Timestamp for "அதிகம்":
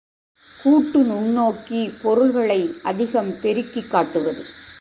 2.83-3.39